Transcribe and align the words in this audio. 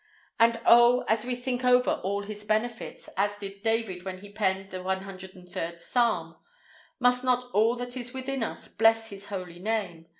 "'And 0.39 0.59
oh! 0.65 1.05
as 1.07 1.25
we 1.25 1.35
think 1.35 1.63
over 1.63 2.01
all 2.01 2.23
His 2.23 2.43
benefits, 2.43 3.07
as 3.17 3.35
did 3.35 3.61
David 3.61 4.03
when 4.03 4.21
he 4.21 4.31
penned 4.31 4.71
the 4.71 4.77
103d 4.77 5.79
Psalm, 5.79 6.35
must 6.99 7.23
not 7.23 7.51
all 7.53 7.75
that 7.75 7.95
is 7.95 8.11
within 8.11 8.41
us 8.41 8.67
bless 8.67 9.11
His 9.11 9.27
holy 9.27 9.59
name? 9.59 10.07